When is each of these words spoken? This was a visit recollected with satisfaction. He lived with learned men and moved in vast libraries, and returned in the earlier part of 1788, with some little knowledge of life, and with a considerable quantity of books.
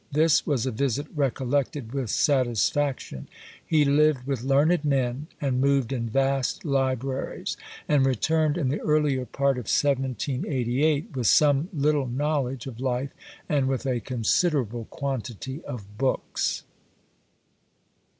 This 0.11 0.47
was 0.47 0.65
a 0.65 0.71
visit 0.71 1.05
recollected 1.15 1.91
with 1.93 2.09
satisfaction. 2.09 3.27
He 3.63 3.85
lived 3.85 4.25
with 4.25 4.41
learned 4.41 4.83
men 4.83 5.27
and 5.39 5.61
moved 5.61 5.93
in 5.93 6.09
vast 6.09 6.65
libraries, 6.65 7.55
and 7.87 8.03
returned 8.03 8.57
in 8.57 8.69
the 8.69 8.79
earlier 8.81 9.27
part 9.27 9.59
of 9.59 9.65
1788, 9.69 11.15
with 11.15 11.27
some 11.27 11.69
little 11.71 12.07
knowledge 12.07 12.65
of 12.65 12.79
life, 12.81 13.11
and 13.47 13.67
with 13.67 13.85
a 13.85 13.99
considerable 13.99 14.85
quantity 14.85 15.63
of 15.65 15.99
books. 15.99 16.63